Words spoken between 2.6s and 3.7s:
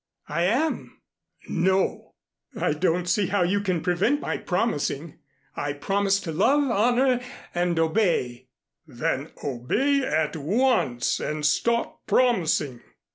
don't see how you